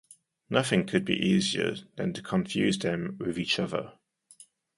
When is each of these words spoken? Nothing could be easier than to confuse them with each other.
Nothing 0.49 0.87
could 0.87 1.05
be 1.05 1.13
easier 1.13 1.75
than 1.95 2.11
to 2.13 2.23
confuse 2.23 2.79
them 2.79 3.17
with 3.19 3.37
each 3.37 3.59
other. 3.59 3.99